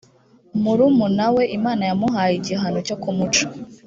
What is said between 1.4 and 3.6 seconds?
imana yamuhaye igihano cyo kumuca